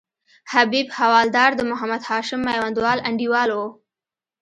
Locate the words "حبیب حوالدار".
0.53-1.51